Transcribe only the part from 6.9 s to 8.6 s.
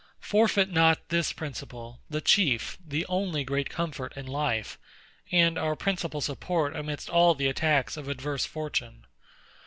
all the attacks of adverse